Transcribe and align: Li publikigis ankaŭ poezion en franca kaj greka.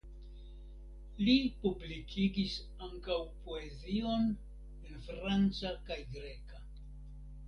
Li 1.25 1.33
publikigis 1.65 2.55
ankaŭ 2.87 3.17
poezion 3.43 4.25
en 4.31 4.97
franca 5.11 5.75
kaj 5.91 5.99
greka. 6.17 6.63